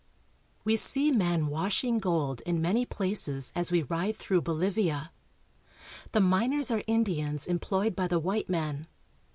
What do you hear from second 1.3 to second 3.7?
washing gold in many places